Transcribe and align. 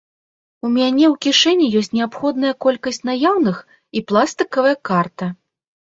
У 0.67 0.69
мяне 0.77 1.05
у 1.09 1.15
кішэні 1.25 1.67
ёсць 1.81 1.93
неабходная 1.97 2.53
колькасць 2.67 2.99
наяўных 3.11 3.57
і 4.01 4.07
пластыкавая 4.13 4.75
карта. 4.91 5.25